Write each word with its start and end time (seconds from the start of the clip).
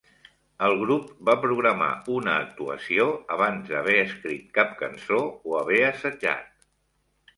El 0.67 0.75
grup 0.83 1.11
va 1.29 1.35
programar 1.43 1.89
una 2.15 2.33
actuació 2.45 3.05
abans 3.35 3.69
d'haver 3.73 3.99
escrit 4.07 4.49
cap 4.59 4.73
cançó 4.83 5.21
o 5.53 5.59
haver 5.61 5.83
assajat. 5.91 6.51